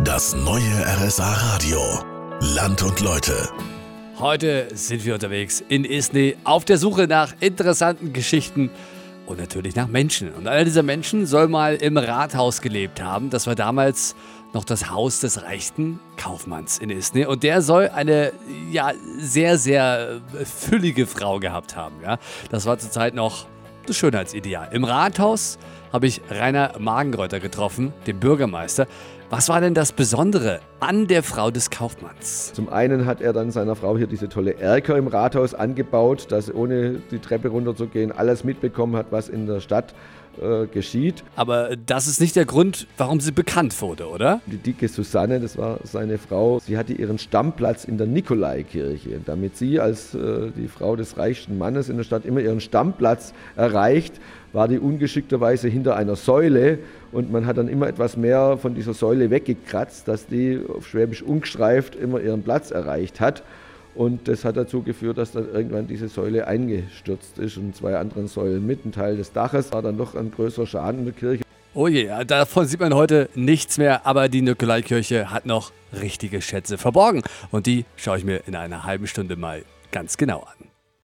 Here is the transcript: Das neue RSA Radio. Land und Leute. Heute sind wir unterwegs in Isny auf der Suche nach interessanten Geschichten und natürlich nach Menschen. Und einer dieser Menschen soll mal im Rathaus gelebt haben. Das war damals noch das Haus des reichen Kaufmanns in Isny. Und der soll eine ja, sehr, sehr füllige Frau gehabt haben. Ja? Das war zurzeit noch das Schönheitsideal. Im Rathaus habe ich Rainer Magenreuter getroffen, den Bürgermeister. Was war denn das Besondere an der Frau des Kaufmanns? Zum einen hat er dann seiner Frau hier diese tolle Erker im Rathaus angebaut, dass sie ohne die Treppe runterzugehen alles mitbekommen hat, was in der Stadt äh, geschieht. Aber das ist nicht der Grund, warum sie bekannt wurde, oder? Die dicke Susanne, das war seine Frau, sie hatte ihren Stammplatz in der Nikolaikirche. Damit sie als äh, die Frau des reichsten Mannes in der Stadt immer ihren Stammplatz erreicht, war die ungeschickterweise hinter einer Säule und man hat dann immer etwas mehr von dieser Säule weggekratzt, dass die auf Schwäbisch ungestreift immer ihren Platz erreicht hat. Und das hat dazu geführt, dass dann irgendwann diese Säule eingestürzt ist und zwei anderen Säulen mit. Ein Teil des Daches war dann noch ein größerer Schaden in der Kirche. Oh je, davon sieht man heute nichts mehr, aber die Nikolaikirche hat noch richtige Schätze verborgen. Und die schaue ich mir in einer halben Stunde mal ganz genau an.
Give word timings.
Das 0.00 0.34
neue 0.34 0.86
RSA 1.04 1.32
Radio. 1.32 1.78
Land 2.40 2.82
und 2.82 3.00
Leute. 3.00 3.50
Heute 4.18 4.66
sind 4.74 5.04
wir 5.04 5.14
unterwegs 5.14 5.62
in 5.68 5.84
Isny 5.84 6.36
auf 6.44 6.64
der 6.64 6.78
Suche 6.78 7.06
nach 7.06 7.34
interessanten 7.40 8.12
Geschichten 8.12 8.70
und 9.26 9.38
natürlich 9.38 9.76
nach 9.76 9.86
Menschen. 9.86 10.32
Und 10.32 10.48
einer 10.48 10.64
dieser 10.64 10.82
Menschen 10.82 11.26
soll 11.26 11.46
mal 11.46 11.76
im 11.76 11.98
Rathaus 11.98 12.62
gelebt 12.62 13.02
haben. 13.02 13.30
Das 13.30 13.46
war 13.46 13.54
damals 13.54 14.16
noch 14.54 14.64
das 14.64 14.90
Haus 14.90 15.20
des 15.20 15.42
reichen 15.42 16.00
Kaufmanns 16.16 16.78
in 16.78 16.90
Isny. 16.90 17.26
Und 17.26 17.42
der 17.42 17.62
soll 17.62 17.88
eine 17.88 18.32
ja, 18.72 18.92
sehr, 19.18 19.58
sehr 19.58 20.22
füllige 20.42 21.06
Frau 21.06 21.38
gehabt 21.38 21.76
haben. 21.76 21.96
Ja? 22.02 22.18
Das 22.50 22.64
war 22.64 22.78
zurzeit 22.78 23.14
noch 23.14 23.46
das 23.86 23.96
Schönheitsideal. 23.96 24.70
Im 24.72 24.84
Rathaus 24.84 25.58
habe 25.92 26.06
ich 26.06 26.22
Rainer 26.30 26.72
Magenreuter 26.78 27.38
getroffen, 27.38 27.92
den 28.06 28.18
Bürgermeister. 28.18 28.86
Was 29.28 29.48
war 29.48 29.60
denn 29.60 29.74
das 29.74 29.92
Besondere 29.92 30.60
an 30.80 31.06
der 31.06 31.22
Frau 31.22 31.50
des 31.50 31.70
Kaufmanns? 31.70 32.52
Zum 32.52 32.68
einen 32.68 33.06
hat 33.06 33.20
er 33.20 33.32
dann 33.32 33.50
seiner 33.50 33.76
Frau 33.76 33.96
hier 33.96 34.06
diese 34.06 34.28
tolle 34.28 34.58
Erker 34.58 34.96
im 34.96 35.06
Rathaus 35.06 35.54
angebaut, 35.54 36.26
dass 36.30 36.46
sie 36.46 36.52
ohne 36.52 37.00
die 37.10 37.18
Treppe 37.18 37.48
runterzugehen 37.48 38.12
alles 38.12 38.44
mitbekommen 38.44 38.96
hat, 38.96 39.06
was 39.10 39.28
in 39.28 39.46
der 39.46 39.60
Stadt 39.60 39.94
äh, 40.40 40.66
geschieht. 40.66 41.24
Aber 41.36 41.76
das 41.76 42.06
ist 42.06 42.20
nicht 42.20 42.36
der 42.36 42.44
Grund, 42.44 42.86
warum 42.96 43.20
sie 43.20 43.32
bekannt 43.32 43.80
wurde, 43.82 44.08
oder? 44.08 44.40
Die 44.46 44.56
dicke 44.56 44.88
Susanne, 44.88 45.40
das 45.40 45.58
war 45.58 45.78
seine 45.84 46.18
Frau, 46.18 46.58
sie 46.58 46.78
hatte 46.78 46.92
ihren 46.92 47.18
Stammplatz 47.18 47.84
in 47.84 47.98
der 47.98 48.06
Nikolaikirche. 48.06 49.20
Damit 49.24 49.56
sie 49.56 49.78
als 49.80 50.14
äh, 50.14 50.50
die 50.56 50.68
Frau 50.68 50.96
des 50.96 51.16
reichsten 51.16 51.58
Mannes 51.58 51.88
in 51.88 51.96
der 51.98 52.04
Stadt 52.04 52.24
immer 52.24 52.40
ihren 52.40 52.60
Stammplatz 52.60 53.34
erreicht, 53.56 54.20
war 54.52 54.68
die 54.68 54.78
ungeschickterweise 54.78 55.68
hinter 55.68 55.96
einer 55.96 56.16
Säule 56.16 56.78
und 57.10 57.32
man 57.32 57.46
hat 57.46 57.58
dann 57.58 57.68
immer 57.68 57.88
etwas 57.88 58.16
mehr 58.16 58.58
von 58.58 58.74
dieser 58.74 58.94
Säule 58.94 59.30
weggekratzt, 59.30 60.08
dass 60.08 60.26
die 60.26 60.60
auf 60.68 60.86
Schwäbisch 60.86 61.22
ungestreift 61.22 61.94
immer 61.94 62.20
ihren 62.20 62.42
Platz 62.42 62.70
erreicht 62.70 63.20
hat. 63.20 63.42
Und 63.94 64.26
das 64.26 64.44
hat 64.44 64.56
dazu 64.56 64.82
geführt, 64.82 65.18
dass 65.18 65.32
dann 65.32 65.52
irgendwann 65.52 65.86
diese 65.86 66.08
Säule 66.08 66.46
eingestürzt 66.46 67.38
ist 67.38 67.58
und 67.58 67.76
zwei 67.76 67.96
anderen 67.96 68.26
Säulen 68.26 68.66
mit. 68.66 68.86
Ein 68.86 68.92
Teil 68.92 69.16
des 69.16 69.32
Daches 69.32 69.72
war 69.72 69.82
dann 69.82 69.96
noch 69.96 70.14
ein 70.14 70.30
größerer 70.30 70.66
Schaden 70.66 71.00
in 71.00 71.04
der 71.04 71.14
Kirche. 71.14 71.42
Oh 71.74 71.88
je, 71.88 72.10
davon 72.26 72.66
sieht 72.66 72.80
man 72.80 72.94
heute 72.94 73.28
nichts 73.34 73.78
mehr, 73.78 74.06
aber 74.06 74.28
die 74.28 74.42
Nikolaikirche 74.42 75.30
hat 75.30 75.46
noch 75.46 75.72
richtige 75.98 76.42
Schätze 76.42 76.78
verborgen. 76.78 77.22
Und 77.50 77.66
die 77.66 77.84
schaue 77.96 78.18
ich 78.18 78.24
mir 78.24 78.42
in 78.46 78.54
einer 78.54 78.84
halben 78.84 79.06
Stunde 79.06 79.36
mal 79.36 79.62
ganz 79.90 80.16
genau 80.16 80.40
an. 80.40 80.71